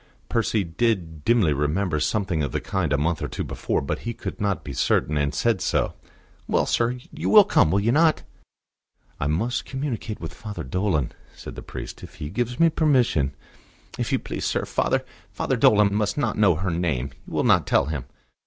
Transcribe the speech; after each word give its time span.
Percy 0.29 0.63
did 0.63 1.23
dimly 1.25 1.53
remember 1.53 1.99
something 1.99 2.41
of 2.41 2.51
the 2.51 2.59
kind 2.59 2.91
a 2.91 2.97
month 2.97 3.21
or 3.21 3.27
two 3.27 3.43
before; 3.43 3.81
but 3.81 3.99
he 3.99 4.15
could 4.15 4.41
not 4.41 4.63
be 4.63 4.73
certain, 4.73 5.15
and 5.15 5.31
said 5.35 5.61
so. 5.61 5.93
"Well, 6.47 6.65
sir, 6.65 6.97
you 7.13 7.29
will 7.29 7.43
come, 7.43 7.69
will 7.69 7.81
you 7.81 7.91
not?" 7.91 8.23
"I 9.19 9.27
must 9.27 9.63
communicate 9.65 10.19
with 10.19 10.33
Father 10.33 10.63
Dolan," 10.63 11.11
said 11.35 11.53
the 11.53 11.61
priest. 11.61 12.01
"If 12.01 12.15
he 12.15 12.31
gives 12.31 12.59
me 12.59 12.69
permission" 12.71 13.35
"If 13.99 14.11
you 14.11 14.17
please, 14.17 14.45
sir, 14.45 14.65
Father 14.65 15.05
Father 15.31 15.55
Dolan 15.55 15.93
must 15.93 16.17
not 16.17 16.35
know 16.35 16.55
her 16.55 16.71
name. 16.71 17.11
You 17.27 17.33
will 17.35 17.43
not 17.43 17.67
tell 17.67 17.85
him?" 17.85 18.05